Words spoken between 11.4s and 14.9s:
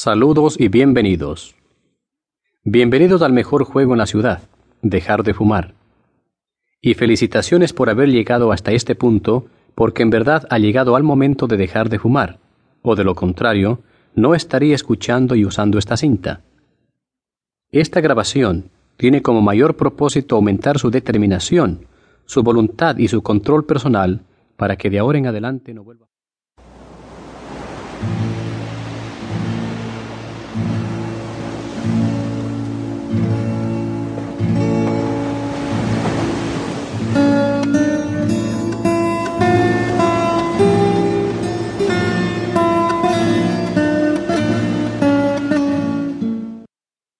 de dejar de fumar, o de lo contrario, no estaría